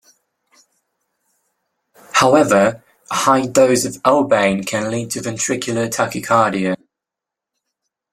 [2.13, 6.75] However, a high dose of ouabain can lead to ventricular tachycardia.